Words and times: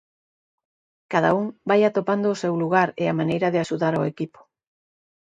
Cada 1.13 1.31
un 1.39 1.45
vai 1.69 1.81
atopando 1.85 2.27
o 2.29 2.39
seu 2.43 2.53
lugar 2.63 2.89
e 3.01 3.03
a 3.07 3.17
maneira 3.19 3.47
de 3.53 3.59
axudar 3.63 3.93
o 3.99 4.07
equipo. 4.11 4.39